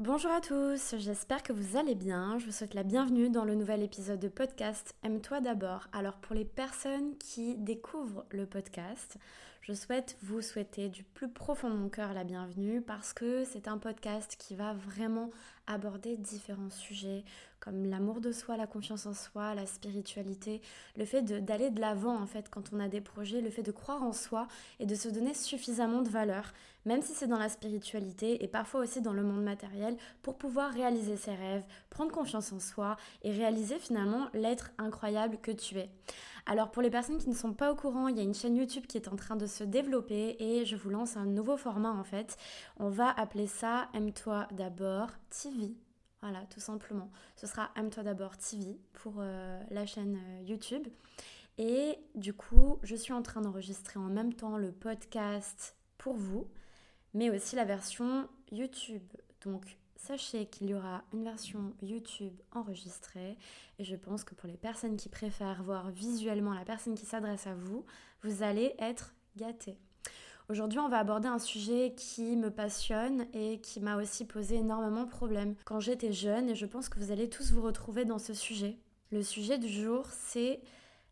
[0.00, 2.38] Bonjour à tous, j'espère que vous allez bien.
[2.38, 5.88] Je vous souhaite la bienvenue dans le nouvel épisode de podcast Aime-toi d'abord.
[5.92, 9.18] Alors pour les personnes qui découvrent le podcast,
[9.70, 13.68] je souhaite vous souhaiter du plus profond de mon cœur la bienvenue parce que c'est
[13.68, 15.30] un podcast qui va vraiment
[15.68, 17.22] aborder différents sujets
[17.60, 20.60] comme l'amour de soi, la confiance en soi, la spiritualité,
[20.96, 23.70] le fait d'aller de l'avant en fait quand on a des projets, le fait de
[23.70, 24.48] croire en soi
[24.80, 26.52] et de se donner suffisamment de valeur,
[26.84, 30.72] même si c'est dans la spiritualité et parfois aussi dans le monde matériel, pour pouvoir
[30.72, 35.90] réaliser ses rêves, prendre confiance en soi et réaliser finalement l'être incroyable que tu es.
[36.46, 38.56] Alors pour les personnes qui ne sont pas au courant, il y a une chaîne
[38.56, 41.92] YouTube qui est en train de se développer et je vous lance un nouveau format
[41.92, 42.36] en fait.
[42.78, 45.74] On va appeler ça Aime-toi d'abord TV.
[46.22, 47.10] Voilà, tout simplement.
[47.36, 50.86] Ce sera Aime-toi d'abord TV pour euh, la chaîne euh, YouTube.
[51.56, 56.46] Et du coup, je suis en train d'enregistrer en même temps le podcast pour vous,
[57.14, 59.02] mais aussi la version YouTube.
[59.44, 63.36] Donc sachez qu'il y aura une version YouTube enregistrée
[63.78, 67.46] et je pense que pour les personnes qui préfèrent voir visuellement la personne qui s'adresse
[67.46, 67.84] à vous,
[68.22, 69.78] vous allez être gâtés.
[70.48, 75.04] Aujourd'hui, on va aborder un sujet qui me passionne et qui m'a aussi posé énormément
[75.04, 78.18] de problèmes quand j'étais jeune et je pense que vous allez tous vous retrouver dans
[78.18, 78.78] ce sujet.
[79.12, 80.60] Le sujet du jour, c'est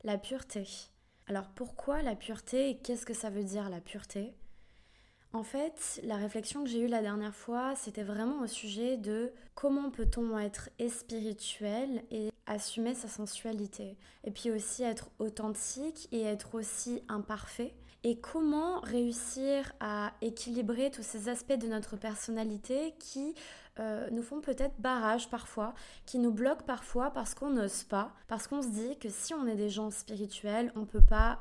[0.02, 0.66] la pureté.
[1.26, 4.34] Alors pourquoi la pureté et qu'est-ce que ça veut dire la pureté?
[5.32, 9.32] En fait, la réflexion que j'ai eue la dernière fois, c'était vraiment au sujet de
[9.54, 13.96] comment peut-on être spirituel et assumer sa sensualité.
[14.24, 17.74] Et puis aussi être authentique et être aussi imparfait.
[18.04, 23.34] Et comment réussir à équilibrer tous ces aspects de notre personnalité qui
[23.80, 25.74] euh, nous font peut-être barrage parfois,
[26.06, 29.46] qui nous bloquent parfois parce qu'on n'ose pas, parce qu'on se dit que si on
[29.46, 31.40] est des gens spirituels, on ne peut pas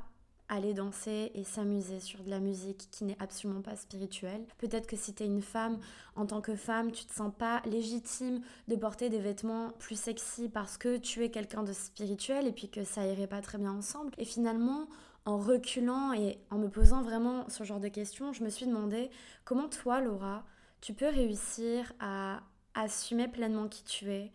[0.49, 4.45] aller danser et s'amuser sur de la musique qui n'est absolument pas spirituelle.
[4.57, 5.79] Peut-être que si tu es une femme,
[6.15, 10.49] en tant que femme, tu te sens pas légitime de porter des vêtements plus sexy
[10.49, 13.71] parce que tu es quelqu'un de spirituel et puis que ça irait pas très bien
[13.71, 14.11] ensemble.
[14.17, 14.87] Et finalement,
[15.25, 19.09] en reculant et en me posant vraiment ce genre de questions, je me suis demandé
[19.43, 20.45] comment toi, Laura,
[20.79, 22.41] tu peux réussir à
[22.73, 24.31] assumer pleinement qui tu es,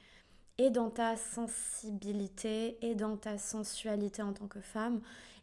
[0.58, 5.00] et dans ta sensibilité et dans ta sensualité en tant que femme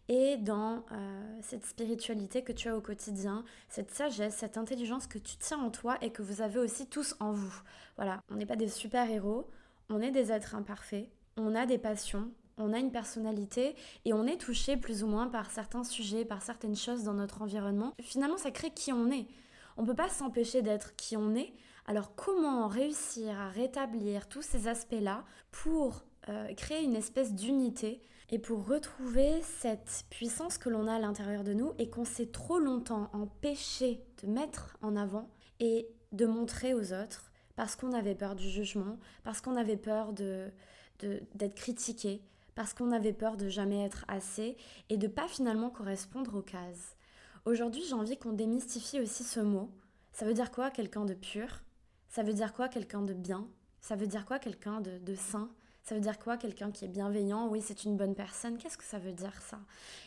[0.09, 5.19] et dans euh, cette spiritualité que tu as au quotidien, cette sagesse, cette intelligence que
[5.19, 7.53] tu tiens en toi et que vous avez aussi tous en vous.
[7.95, 9.47] Voilà, on n'est pas des super-héros,
[9.87, 14.25] on est des êtres imparfaits, on a des passions, on a une personnalité et on
[14.25, 17.93] est touché plus ou moins par certains sujets, par certaines choses dans notre environnement.
[18.01, 19.27] Finalement, ça crée qui on est.
[19.77, 21.53] On ne peut pas s'empêcher d'être qui on est.
[21.85, 28.39] Alors comment réussir à rétablir tous ces aspects-là pour euh, créer une espèce d'unité et
[28.39, 32.59] pour retrouver cette puissance que l'on a à l'intérieur de nous et qu'on s'est trop
[32.59, 35.29] longtemps empêché de mettre en avant
[35.59, 40.13] et de montrer aux autres parce qu'on avait peur du jugement, parce qu'on avait peur
[40.13, 40.49] de,
[40.99, 42.21] d'être critiqué,
[42.55, 44.55] parce qu'on avait peur de jamais être assez
[44.89, 46.95] et de pas finalement correspondre aux cases.
[47.45, 49.71] Aujourd'hui, j'ai envie qu'on démystifie aussi ce mot.
[50.13, 51.61] Ça veut dire quoi quelqu'un de pur?
[52.07, 53.47] Ça veut dire quoi quelqu'un de bien?
[53.81, 55.15] Ça veut dire quoi quelqu'un de, de
[55.89, 57.47] ça veut dire quoi quelqu'un qui est bienveillant?
[57.47, 58.59] Oui, c'est une bonne personne.
[58.59, 59.57] Qu'est-ce que ça veut dire ça?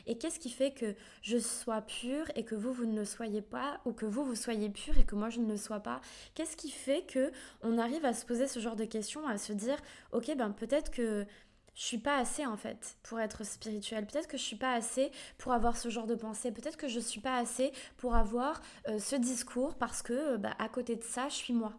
[0.06, 3.42] Et qu'est-ce qui fait que je sois pure et que vous, vous ne le soyez
[3.42, 6.00] pas Ou que vous, vous soyez pur et que moi, je ne le sois pas?
[6.36, 7.32] Qu'est-ce qui fait que
[7.62, 9.76] on arrive à se poser ce genre de questions, à se dire,
[10.12, 11.26] ok, ben peut-être que
[11.74, 14.06] je suis pas assez en fait pour être spirituelle.
[14.06, 16.52] Peut-être que je suis pas assez pour avoir ce genre de pensée.
[16.52, 20.68] Peut-être que je suis pas assez pour avoir euh, ce discours parce que bah, à
[20.68, 21.72] côté de ça, je suis moi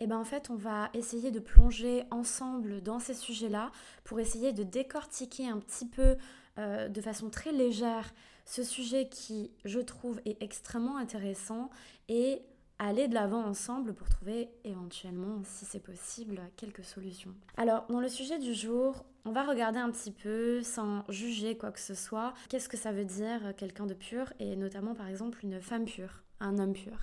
[0.00, 3.70] et eh ben en fait on va essayer de plonger ensemble dans ces sujets-là
[4.02, 6.16] pour essayer de décortiquer un petit peu
[6.58, 8.12] euh, de façon très légère
[8.44, 11.70] ce sujet qui je trouve est extrêmement intéressant
[12.08, 12.42] et
[12.78, 17.34] aller de l'avant ensemble pour trouver éventuellement, si c'est possible, quelques solutions.
[17.56, 21.70] Alors, dans le sujet du jour, on va regarder un petit peu, sans juger quoi
[21.70, 25.38] que ce soit, qu'est-ce que ça veut dire quelqu'un de pur, et notamment par exemple
[25.42, 26.98] une femme pure, un homme pur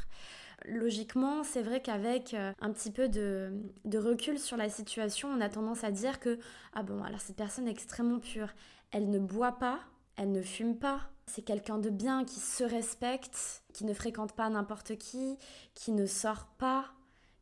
[0.65, 3.51] logiquement, c'est vrai qu'avec euh, un petit peu de,
[3.95, 6.39] recul sur la situation, on a tendance à dire que,
[6.73, 8.49] ah bon, alors cette personne est extrêmement pure.
[8.91, 9.79] Elle ne boit pas,
[10.17, 14.49] elle ne fume pas, c'est quelqu'un de bien qui se respecte, qui ne fréquente pas
[14.49, 15.37] n'importe qui,
[15.73, 16.85] qui ne sort pas,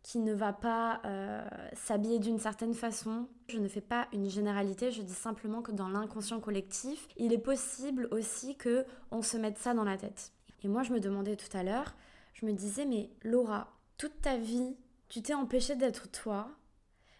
[0.03, 3.27] qui ne va pas euh, s'habiller d'une certaine façon.
[3.47, 7.37] Je ne fais pas une généralité, je dis simplement que dans l'inconscient collectif, il est
[7.37, 10.31] possible aussi que on se mette ça dans la tête.
[10.63, 11.95] Et moi, je me demandais tout à l'heure,
[12.39, 14.75] je me disais, mais Laura, toute ta vie,
[15.09, 16.49] tu t'es empêchée d'être toi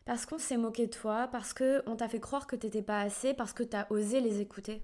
[0.06, 3.34] parce qu'on s'est moqué de toi, parce qu'on t'a fait croire que t'étais pas assez,
[3.34, 4.82] parce que t'as osé les écouter.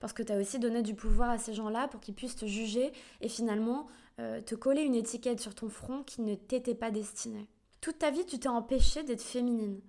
[0.00, 2.92] Parce que t'as aussi donné du pouvoir à ces gens-là pour qu'ils puissent te juger
[3.20, 3.86] et finalement
[4.20, 7.48] euh, te coller une étiquette sur ton front qui ne t'était pas destinée.
[7.80, 9.80] Toute ta vie, tu t'es empêché d'être féminine.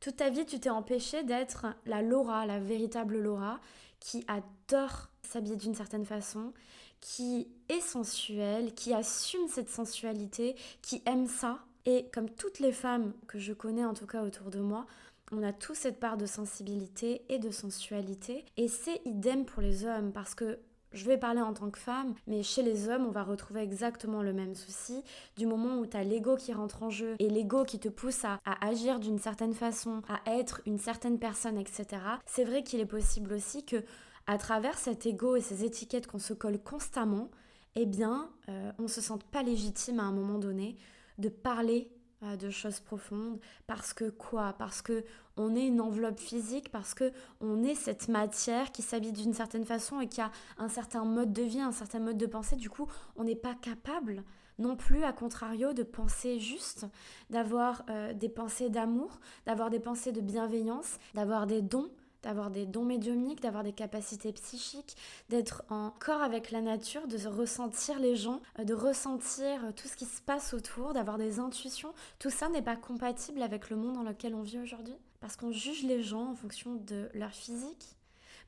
[0.00, 3.60] Toute ta vie, tu t'es empêché d'être la Laura, la véritable Laura,
[4.00, 6.52] qui adore s'habiller d'une certaine façon,
[7.00, 11.60] qui est sensuelle, qui assume cette sensualité, qui aime ça.
[11.84, 14.86] Et comme toutes les femmes que je connais en tout cas autour de moi,
[15.32, 18.44] on a tous cette part de sensibilité et de sensualité.
[18.56, 20.58] Et c'est idem pour les hommes parce que
[20.96, 24.22] je vais parler en tant que femme, mais chez les hommes, on va retrouver exactement
[24.22, 25.02] le même souci.
[25.36, 28.24] Du moment où tu as l'ego qui rentre en jeu et l'ego qui te pousse
[28.24, 31.86] à, agir d'une certaine façon, à être une certaine personne, etc.,
[32.24, 33.84] c'est vrai qu'il est possible aussi que,
[34.26, 37.30] à travers cet ego et ces étiquettes qu'on se colle constamment,
[37.74, 40.76] eh bien, euh, on se sente pas légitime à un moment donné
[41.18, 41.90] de parler
[42.22, 44.54] de choses profondes parce que quoi?
[44.58, 45.04] Parce que
[45.36, 49.66] on est une enveloppe physique, parce que on est cette matière qui s'habille d'une certaine
[49.66, 52.56] façon et qui a un certain mode de vie, un certain mode de pensée.
[52.56, 52.86] Du coup,
[53.16, 54.24] on n'est pas capable
[54.58, 56.86] non plus, à contrario, de penser juste,
[57.28, 61.90] d'avoir euh, des pensées d'amour, d'avoir des pensées de bienveillance, d'avoir des dons
[62.26, 64.96] d'avoir des dons médiumniques, d'avoir des capacités psychiques,
[65.28, 69.86] d'être en corps avec la nature, de ressentir les gens, euh, de ressentir euh, tout
[69.86, 71.94] ce qui se passe autour, d'avoir des intuitions.
[72.18, 74.96] Tout ça n'est pas compatible avec le monde dans lequel on vit aujourd'hui.
[75.20, 77.96] Parce qu'on juge les gens en fonction de leur physique,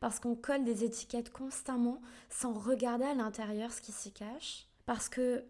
[0.00, 5.08] parce qu'on colle des étiquettes constamment sans regarder à l'intérieur ce qui s'y cache, parce
[5.08, 5.44] que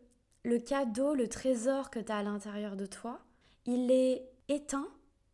[0.45, 3.21] le cadeau, le trésor que tu as à l'intérieur de toi,
[3.65, 4.89] il est éteint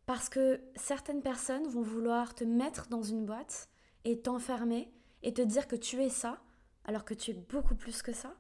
[0.07, 3.69] parce que certaines personnes vont vouloir te mettre dans une boîte
[4.05, 4.93] et t'enfermer
[5.23, 6.43] et te dire que tu es ça,
[6.85, 8.35] alors que tu es beaucoup plus que ça.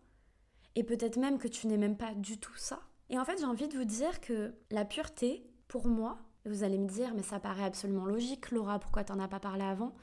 [0.75, 2.81] Et peut-être même que tu n'es même pas du tout ça.
[3.09, 6.79] Et en fait, j'ai envie de vous dire que la pureté, pour moi, vous allez
[6.79, 9.95] me dire, mais ça paraît absolument logique, Laura, pourquoi t'en as pas parlé avant?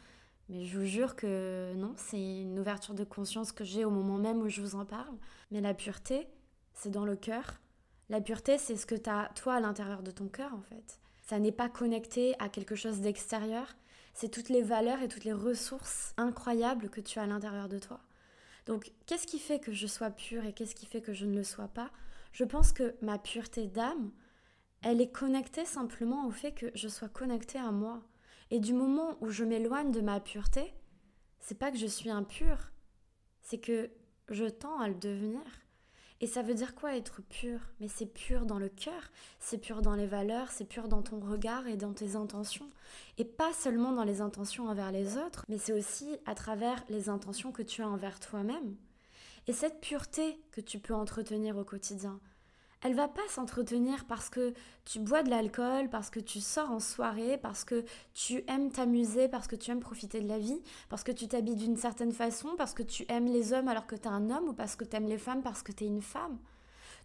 [0.50, 4.18] Mais je vous jure que non, c'est une ouverture de conscience que j'ai au moment
[4.18, 5.16] même où je vous en parle.
[5.52, 6.28] Mais la pureté,
[6.74, 7.60] c'est dans le cœur.
[8.10, 11.00] La pureté, c'est ce que tu as toi à l'intérieur de ton cœur, en fait.
[11.32, 13.78] Ça n'est pas connecté à quelque chose d'extérieur.
[14.14, 17.80] C'est toutes les valeurs et toutes les ressources incroyables que tu as à l'intérieur de
[17.80, 18.02] toi.
[18.66, 21.38] Donc, qu'est-ce qui fait que je sois pure et qu'est-ce qui fait que je ne
[21.38, 21.90] le sois pas?
[22.34, 24.12] Je pense que ma pureté d'âme,
[24.82, 28.04] elle est connectée simplement au fait que je sois connectée à moi.
[28.50, 30.74] Et du moment où je m'éloigne de ma pureté,
[31.40, 32.74] c'est pas que je suis impure,
[33.42, 33.90] c'est que
[34.28, 35.40] je tends à le devenir.
[36.22, 37.60] Et ça veut dire quoi être pur?
[37.80, 41.20] Mais c'est pur dans le cœur, c'est pur dans les valeurs, c'est pur dans ton
[41.20, 42.70] regard et dans tes intentions.
[43.18, 47.10] Et pas seulement dans les intentions envers les autres, mais c'est aussi à travers les
[47.10, 48.76] intentions que tu as envers toi-même.
[49.48, 52.20] Et cette pureté que tu peux entretenir au quotidien,
[52.84, 54.54] elle va pas s'entretenir parce que
[54.86, 59.28] tu bois de l'alcool, parce que tu sors en soirée, parce que tu aimes t'amuser,
[59.28, 62.50] parce que tu aimes profiter de la vie, parce que tu t'habilles d'une certaine façon,
[62.58, 64.84] parce que tu aimes les hommes alors que tu es un homme ou parce que
[64.84, 66.40] tu aimes les femmes parce que tu es une femme.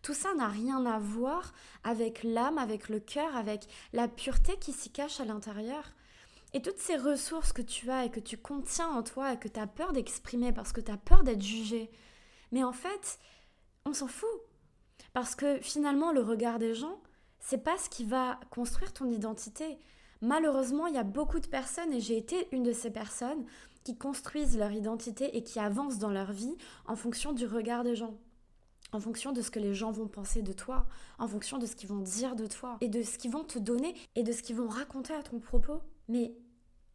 [0.00, 1.52] Tout ça n'a rien à voir
[1.84, 5.92] avec l'âme, avec le cœur, avec la pureté qui s'y cache à l'intérieur.
[6.54, 9.48] Et toutes ces ressources que tu as et que tu contiens en toi et que
[9.48, 11.90] tu as peur d'exprimer parce que tu as peur d'être jugé.
[12.52, 13.18] Mais en fait,
[13.84, 14.45] on s'en fout.
[15.16, 17.00] Parce que finalement, le regard des gens,
[17.38, 19.78] c'est pas ce qui va construire ton identité.
[20.20, 23.46] Malheureusement, il y a beaucoup de personnes, et j'ai été une de ces personnes,
[23.82, 26.54] qui construisent leur identité et qui avancent dans leur vie
[26.84, 28.18] en fonction du regard des gens,
[28.92, 30.84] en fonction de ce que les gens vont penser de toi,
[31.18, 33.58] en fonction de ce qu'ils vont dire de toi, et de ce qu'ils vont te
[33.58, 35.80] donner, et de ce qu'ils vont raconter à ton propos.
[36.08, 36.34] Mais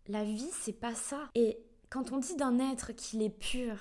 [0.05, 1.27] la vie, c'est pas ça.
[1.33, 1.57] Et
[1.89, 3.79] quand on dit d'un être qu'il est pur,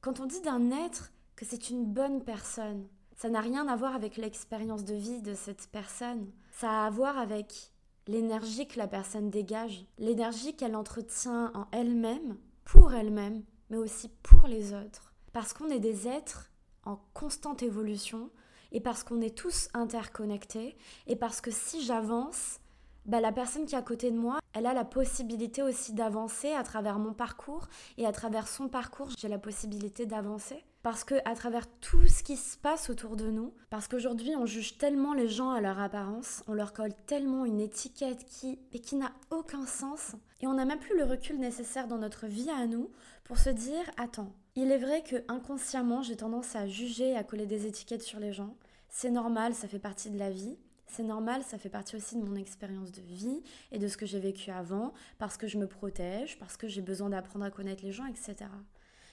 [0.00, 2.86] quand on dit d'un être que c'est une bonne personne,
[3.18, 6.30] ça n'a rien à voir avec l'expérience de vie de cette personne.
[6.52, 7.72] Ça a à voir avec
[8.06, 14.46] l'énergie que la personne dégage, l'énergie qu'elle entretient en elle-même, pour elle-même, mais aussi pour
[14.46, 15.12] les autres.
[15.32, 16.52] Parce qu'on est des êtres
[16.84, 18.30] en constante évolution
[18.70, 20.76] et parce qu'on est tous interconnectés
[21.08, 22.60] et parce que si j'avance,
[23.04, 26.52] bah, la personne qui est à côté de moi, elle a la possibilité aussi d'avancer
[26.52, 31.16] à travers mon parcours et à travers son parcours, j'ai la possibilité d'avancer parce que
[31.24, 35.12] à travers tout ce qui se passe autour de nous, parce qu'aujourd'hui on juge tellement
[35.14, 39.66] les gens à leur apparence, on leur colle tellement une étiquette qui, qui n'a aucun
[39.66, 42.90] sens, et on n'a même plus le recul nécessaire dans notre vie à nous
[43.24, 47.46] pour se dire attends, il est vrai que inconsciemment j'ai tendance à juger, à coller
[47.46, 48.56] des étiquettes sur les gens.
[48.88, 50.56] C'est normal, ça fait partie de la vie.
[50.86, 53.42] C'est normal, ça fait partie aussi de mon expérience de vie
[53.72, 56.80] et de ce que j'ai vécu avant, parce que je me protège, parce que j'ai
[56.80, 58.50] besoin d'apprendre à connaître les gens, etc.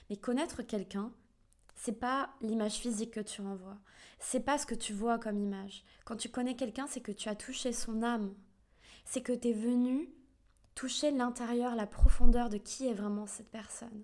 [0.08, 1.12] Mais connaître quelqu'un,
[1.76, 3.78] c'est pas l'image physique que tu renvoies.
[4.18, 5.84] C'est pas ce que tu vois comme image.
[6.04, 8.34] Quand tu connais quelqu'un, c'est que tu as touché son âme.
[9.04, 10.10] C'est que tu es venu
[10.74, 14.02] toucher l'intérieur, la profondeur de qui est vraiment cette personne.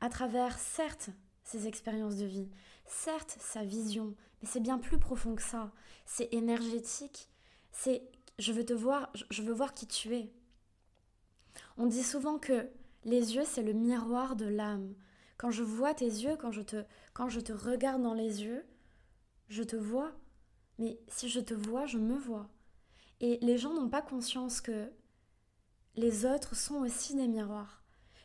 [0.00, 1.10] À travers, certes,
[1.42, 2.48] ses expériences de vie,
[2.86, 5.72] certes, sa vision, mais c'est bien plus profond que ça.
[6.04, 7.28] C'est énergétique.
[7.72, 8.02] C'est
[8.38, 10.30] je veux te voir, je veux voir qui tu es.
[11.78, 12.68] On dit souvent que
[13.04, 14.94] les yeux, c'est le miroir de l'âme.
[15.36, 18.64] Quand je vois tes yeux, quand je te, quand je te regarde dans les yeux,
[19.48, 20.12] je te vois.
[20.78, 22.48] Mais si je te vois, je me vois.
[23.20, 24.90] Et les gens n'ont pas conscience que
[25.94, 27.82] les autres sont aussi des miroirs.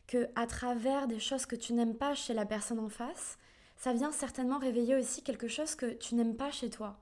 [0.08, 3.38] Que à travers des choses que tu n'aimes pas chez la personne en face,
[3.78, 7.00] ça vient certainement réveiller aussi quelque chose que tu n'aimes pas chez toi.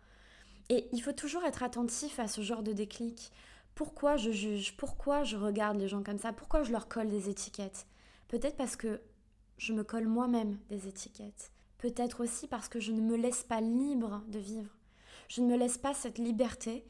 [0.70, 3.32] Et il faut toujours être attentif à ce genre de déclic.
[3.74, 4.78] Pourquoi je juge?
[4.78, 6.32] Pourquoi je regarde les gens comme ça?
[6.32, 7.88] Pourquoi je leur colle des étiquettes?
[8.28, 9.02] Peut-être parce que
[9.60, 11.52] je me colle moi-même des étiquettes.
[11.78, 14.76] Peut-être aussi parce que je ne me laisse pas libre de vivre.
[15.28, 16.86] Je ne me laisse pas cette liberté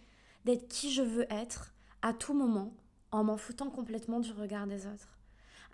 [0.46, 2.74] d'être qui je veux être à tout moment
[3.12, 5.18] en m'en foutant complètement du regard des autres.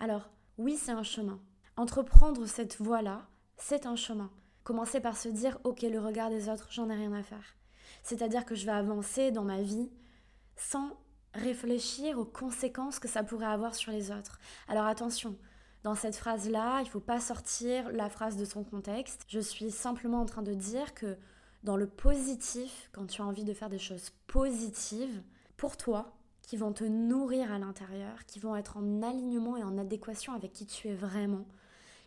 [0.00, 1.38] Alors, oui, c'est un chemin.
[1.76, 4.30] Entreprendre cette voie-là, c'est un chemin.
[4.64, 7.56] Commencer par se dire, ok, le regard des autres, j'en ai rien à faire.
[8.02, 9.90] C'est-à-dire que je vais avancer dans ma vie
[10.56, 10.96] sans
[11.34, 14.38] réfléchir aux conséquences que ça pourrait avoir sur les autres.
[14.66, 15.36] Alors attention,
[15.86, 19.24] dans cette phrase-là, il ne faut pas sortir la phrase de son contexte.
[19.28, 21.16] Je suis simplement en train de dire que
[21.62, 25.22] dans le positif, quand tu as envie de faire des choses positives
[25.56, 29.78] pour toi, qui vont te nourrir à l'intérieur, qui vont être en alignement et en
[29.78, 31.46] adéquation avec qui tu es vraiment,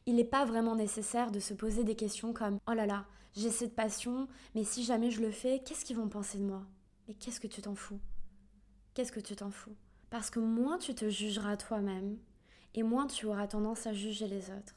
[0.06, 3.50] il n'est pas vraiment nécessaire de se poser des questions comme⁇ Oh là là, j'ai
[3.50, 6.60] cette passion, mais si jamais je le fais, qu'est-ce qu'ils vont penser de moi?⁇
[7.08, 8.02] Mais qu'est-ce que tu t'en fous?
[8.94, 9.78] Qu'est-ce que tu t'en fous?
[10.10, 12.18] Parce que moins tu te jugeras toi-même,
[12.76, 14.76] et moins tu auras tendance à juger les autres.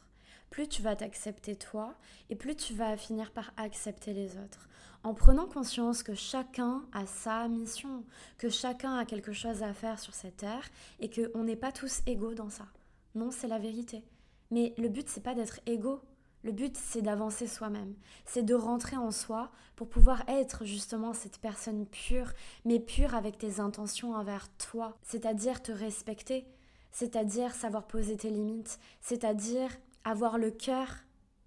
[0.51, 1.95] Plus tu vas t'accepter toi,
[2.29, 4.69] et plus tu vas finir par accepter les autres.
[5.03, 8.05] En prenant conscience que chacun a sa mission,
[8.39, 10.69] que chacun a quelque chose à faire sur cette terre,
[11.01, 12.67] et qu'on n'est pas tous égaux dans ça.
[13.15, 14.05] Non, c'est la vérité.
[14.51, 16.03] Mais le but, c'est pas d'être égaux.
[16.45, 17.95] Le but, c'est d'avancer soi-même.
[18.27, 22.33] C'est de rentrer en soi pour pouvoir être justement cette personne pure,
[22.65, 24.99] mais pure avec tes intentions envers toi.
[25.03, 26.47] C'est-à-dire te respecter,
[26.93, 29.71] c'est-à-dire savoir poser tes limites, c'est-à-dire
[30.05, 30.89] avoir le cœur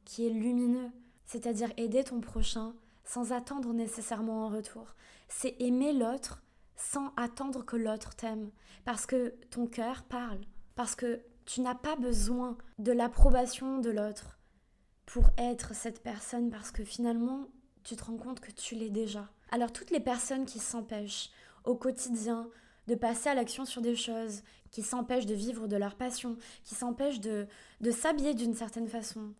[0.03, 0.89] qui est lumineux,
[1.25, 2.73] c'est-à-dire aider ton prochain
[3.03, 4.95] sans attendre nécessairement en retour.
[5.29, 6.41] C'est aimer l'autre
[6.75, 8.51] sans attendre que l'autre t'aime,
[8.83, 10.41] parce que ton cœur parle,
[10.75, 14.39] parce que tu n'as pas besoin de l'approbation de l'autre
[15.05, 17.47] pour être cette personne parce que finalement,
[17.83, 19.29] tu te rends compte que tu l'es déjà.
[19.51, 21.29] Alors toutes les personnes qui s'empêchent
[21.63, 22.49] au quotidien
[22.87, 26.75] de passer à l'action sur des choses, qui s'empêchent de vivre de leur passion, qui
[26.75, 27.47] s'empêchent de,
[27.81, 29.33] de s'habiller d'une certaine façon,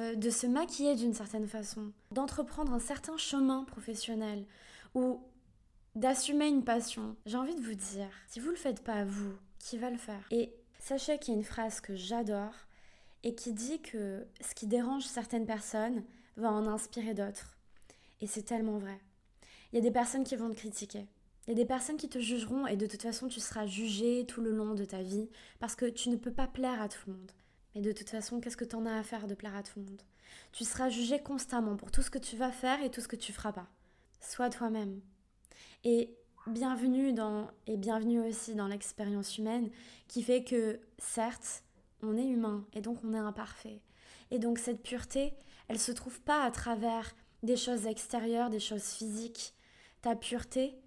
[0.00, 4.44] euh, de se maquiller d'une certaine façon, d'entreprendre un certain chemin professionnel
[4.94, 5.22] ou
[5.94, 7.16] d'assumer une passion.
[7.24, 9.90] J'ai envie de vous dire, si vous ne le faites pas à vous, qui va
[9.90, 10.22] le faire?
[10.30, 10.52] Et
[10.86, 12.54] Sachez qu'il y a une phrase que j'adore
[13.24, 16.04] et qui dit que ce qui dérange certaines personnes
[16.36, 17.58] va en inspirer d'autres.
[18.20, 19.00] Et c'est tellement vrai.
[19.72, 21.08] Il y a des personnes qui vont te critiquer.
[21.46, 24.26] Il y a des personnes qui te jugeront et de toute façon tu seras jugé
[24.26, 25.28] tout le long de ta vie
[25.60, 27.32] parce que tu ne peux pas plaire à tout le monde.
[27.74, 29.78] Mais de toute façon, qu'est-ce que tu en as à faire de plaire à tout
[29.78, 30.02] le monde?
[30.52, 33.16] Tu seras jugé constamment pour tout ce que tu vas faire et tout ce que
[33.16, 33.68] tu feras pas.
[34.20, 35.00] Sois toi-même.
[35.84, 39.68] Et bienvenue dans et bienvenue aussi dans l'expérience humaine
[40.08, 41.64] qui fait que certes
[42.02, 43.80] on est humain et donc on est imparfait
[44.30, 45.34] et donc cette pureté
[45.66, 49.54] elle se trouve pas à travers des choses extérieures des choses physiques
[50.02, 50.78] ta pureté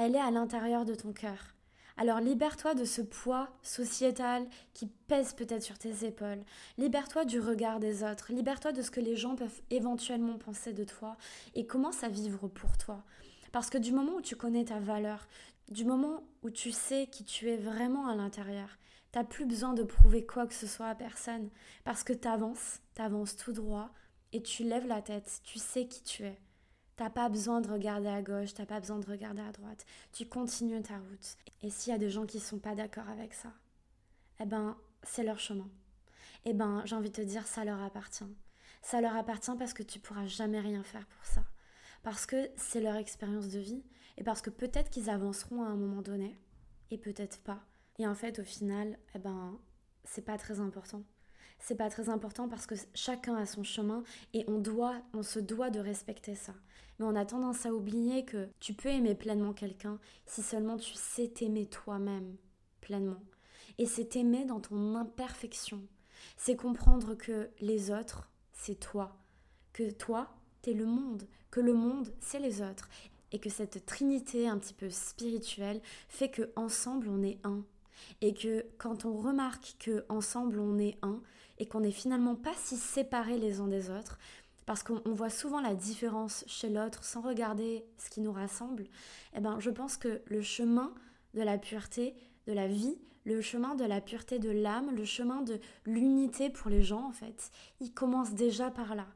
[0.00, 1.54] elle est à l'intérieur de ton cœur
[2.00, 6.42] alors libère-toi de ce poids sociétal qui pèse peut-être sur tes épaules.
[6.78, 8.32] Libère-toi du regard des autres.
[8.32, 11.18] Libère-toi de ce que les gens peuvent éventuellement penser de toi
[11.54, 13.04] et commence à vivre pour toi.
[13.52, 15.28] Parce que du moment où tu connais ta valeur,
[15.70, 18.78] du moment où tu sais qui tu es vraiment à l'intérieur,
[19.12, 21.50] t'as plus besoin de prouver quoi que ce soit à personne.
[21.84, 23.90] Parce que t'avances, t'avances tout droit
[24.32, 26.38] et tu lèves la tête, tu sais qui tu es.
[27.00, 29.86] T'as pas besoin de regarder à gauche, t'as pas besoin de regarder à droite.
[30.12, 31.38] Tu continues ta route.
[31.62, 33.54] Et s'il y a des gens qui sont pas d'accord avec ça,
[34.38, 35.70] eh ben, c'est leur chemin.
[36.44, 38.36] Eh ben, j'ai envie de te dire, ça leur appartient.
[38.82, 41.42] Ça leur appartient parce que tu pourras jamais rien faire pour ça
[42.02, 43.82] parce que c'est leur expérience de vie
[44.18, 46.38] et parce que peut-être qu'ils avanceront à un moment donné
[46.90, 47.64] et peut-être pas.
[47.98, 49.58] Et en fait, au final, eh ben,
[50.04, 51.02] c'est pas très important.
[51.60, 54.02] C'est pas très important parce que chacun a son chemin
[54.34, 56.54] et on doit, on se doit de respecter ça.
[56.98, 60.94] Mais on a tendance à oublier que tu peux aimer pleinement quelqu'un si seulement tu
[60.94, 62.36] sais t'aimer toi-même
[62.80, 63.22] pleinement.
[63.78, 65.80] Et c'est t'aimer dans ton imperfection.
[66.36, 69.16] C'est comprendre que les autres, c'est toi.
[69.72, 70.28] Que toi,
[70.62, 72.88] t'es le monde, que le monde, c'est les autres,
[73.32, 77.64] et que cette trinité un petit peu spirituelle fait que ensemble on est un,
[78.20, 81.20] et que quand on remarque que ensemble on est un,
[81.58, 84.18] et qu'on n'est finalement pas si séparés les uns des autres,
[84.66, 88.86] parce qu'on voit souvent la différence chez l'autre sans regarder ce qui nous rassemble,
[89.34, 90.92] eh ben, je pense que le chemin
[91.34, 92.14] de la pureté,
[92.46, 96.70] de la vie, le chemin de la pureté de l'âme, le chemin de l'unité pour
[96.70, 99.06] les gens, en fait, il commence déjà par là.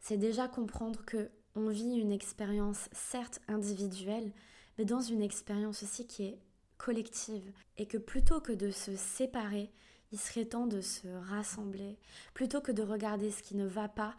[0.00, 4.32] C'est déjà comprendre que on vit une expérience certes individuelle,
[4.76, 6.38] mais dans une expérience aussi qui est
[6.84, 7.50] collective.
[7.78, 9.70] Et que plutôt que de se séparer,
[10.12, 11.98] il serait temps de se rassembler.
[12.34, 14.14] Plutôt que de regarder ce qui ne va pas,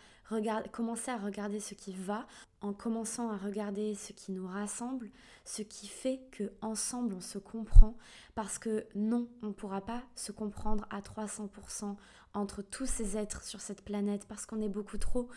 [0.72, 2.26] commencer à regarder ce qui va
[2.62, 5.12] en commençant à regarder ce qui nous rassemble,
[5.46, 7.96] ce qui fait que ensemble on se comprend
[8.34, 11.96] parce que non, on ne pourra pas se comprendre à 300%
[12.34, 15.30] entre tous ces êtres sur cette planète parce qu'on est beaucoup trop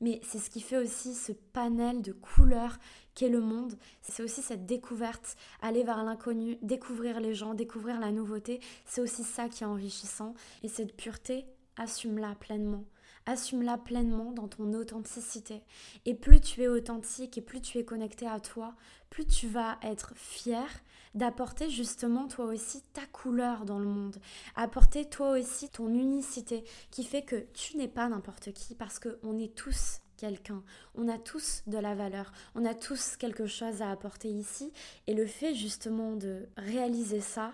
[0.00, 2.78] mais c'est ce qui fait aussi ce panel de couleurs
[3.14, 3.74] qu'est le monde.
[4.00, 8.60] C'est aussi cette découverte, aller vers l'inconnu, découvrir les gens, découvrir la nouveauté.
[8.86, 10.34] C'est aussi ça qui est enrichissant.
[10.62, 12.84] Et cette pureté, assume-la pleinement.
[13.26, 15.62] Assume-la pleinement dans ton authenticité.
[16.06, 18.74] Et plus tu es authentique et plus tu es connecté à toi,
[19.10, 20.66] plus tu vas être fier
[21.14, 24.16] d'apporter justement toi aussi ta couleur dans le monde.
[24.54, 29.38] Apporter toi aussi ton unicité qui fait que tu n'es pas n'importe qui parce qu'on
[29.38, 30.62] est tous quelqu'un.
[30.94, 34.72] On a tous de la valeur, on a tous quelque chose à apporter ici
[35.06, 37.52] et le fait justement de réaliser ça,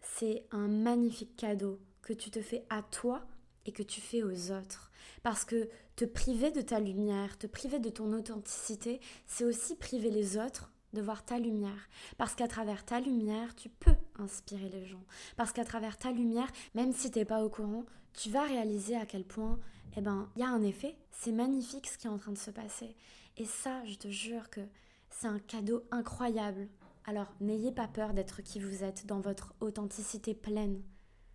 [0.00, 3.26] c'est un magnifique cadeau que tu te fais à toi
[3.66, 4.90] et que tu fais aux autres.
[5.22, 10.10] Parce que te priver de ta lumière, te priver de ton authenticité, c'est aussi priver
[10.10, 11.88] les autres de voir ta lumière.
[12.16, 15.04] Parce qu'à travers ta lumière, tu peux inspirer les gens.
[15.36, 18.96] Parce qu'à travers ta lumière, même si tu n'es pas au courant, tu vas réaliser
[18.96, 19.58] à quel point,
[19.96, 20.96] eh ben, il y a un effet.
[21.10, 22.96] C'est magnifique ce qui est en train de se passer.
[23.36, 24.62] Et ça, je te jure que
[25.10, 26.68] c'est un cadeau incroyable.
[27.04, 30.82] Alors, n'ayez pas peur d'être qui vous êtes dans votre authenticité pleine.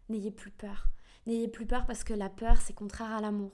[0.10, 0.88] N'ayez plus peur.
[1.28, 3.52] N'ayez plus peur parce que la peur, c'est contraire à l'amour.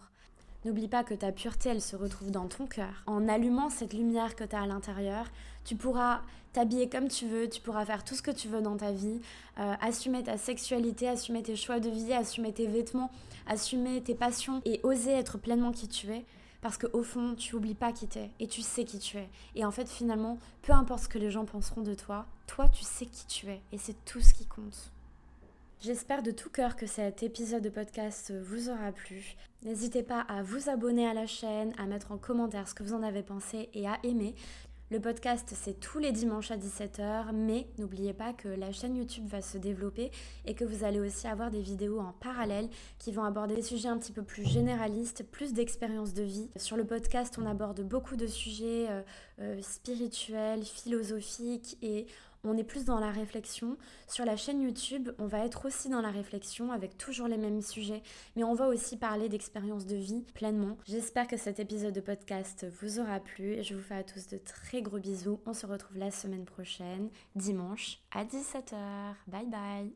[0.66, 3.04] N'oublie pas que ta pureté, elle se retrouve dans ton cœur.
[3.06, 5.26] En allumant cette lumière que tu as à l'intérieur,
[5.64, 6.22] tu pourras
[6.54, 9.22] t'habiller comme tu veux, tu pourras faire tout ce que tu veux dans ta vie,
[9.60, 13.12] euh, assumer ta sexualité, assumer tes choix de vie, assumer tes vêtements,
[13.46, 16.26] assumer tes passions et oser être pleinement qui tu es.
[16.62, 19.30] Parce qu'au fond, tu n'oublies pas qui tu es et tu sais qui tu es.
[19.56, 22.84] Et en fait, finalement, peu importe ce que les gens penseront de toi, toi, tu
[22.84, 24.91] sais qui tu es et c'est tout ce qui compte.
[25.80, 29.36] J'espère de tout cœur que cet épisode de podcast vous aura plu.
[29.62, 32.96] N'hésitez pas à vous abonner à la chaîne, à mettre en commentaire ce que vous
[32.96, 34.34] en avez pensé et à aimer.
[34.90, 39.28] Le podcast, c'est tous les dimanches à 17h, mais n'oubliez pas que la chaîne YouTube
[39.28, 40.10] va se développer
[40.46, 43.90] et que vous allez aussi avoir des vidéos en parallèle qui vont aborder des sujets
[43.90, 46.50] un petit peu plus généralistes, plus d'expériences de vie.
[46.56, 49.02] Sur le podcast, on aborde beaucoup de sujets euh,
[49.42, 52.08] euh, spirituels, philosophiques et
[52.47, 53.77] on est plus dans la réflexion.
[54.07, 57.62] Sur la chaîne YouTube, on va être aussi dans la réflexion avec toujours les mêmes
[57.62, 58.01] sujets,
[58.36, 60.77] mais on va aussi parler d'expériences de vie pleinement.
[60.88, 64.38] J'espère que cet épisode de podcast vous aura plu je vous fais à tous de
[64.38, 65.39] très gros bisous.
[65.45, 68.75] On se retrouve la semaine prochaine, dimanche à 17h.
[69.27, 69.91] Bye bye